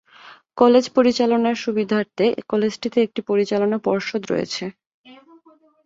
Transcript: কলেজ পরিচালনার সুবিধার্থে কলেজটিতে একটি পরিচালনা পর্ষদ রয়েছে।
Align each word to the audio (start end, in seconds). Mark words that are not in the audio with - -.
কলেজ 0.57 0.85
পরিচালনার 0.95 1.55
সুবিধার্থে 1.57 2.25
কলেজটিতে 2.49 2.97
একটি 3.01 3.21
পরিচালনা 3.29 3.77
পর্ষদ 3.87 4.21
রয়েছে। 4.29 4.63